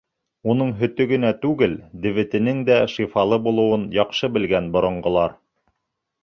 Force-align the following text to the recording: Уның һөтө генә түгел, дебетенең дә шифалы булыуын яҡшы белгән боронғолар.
Уның 0.51 0.69
һөтө 0.77 1.05
генә 1.11 1.29
түгел, 1.43 1.75
дебетенең 2.05 2.63
дә 2.71 2.79
шифалы 2.95 3.39
булыуын 3.49 3.85
яҡшы 3.99 4.31
белгән 4.39 4.73
боронғолар. 4.79 5.39